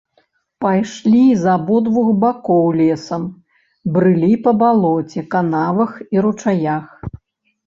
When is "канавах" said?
5.37-5.91